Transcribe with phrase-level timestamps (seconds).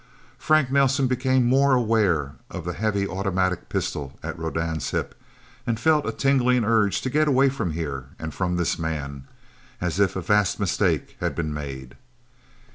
[0.39, 5.13] Frank Nelsen became more aware of the heavy automatic pistol at Rodan's hip,
[5.67, 9.27] and felt a tingling urge to get away from here and from this man
[9.79, 11.97] as if a vast mistake had been made.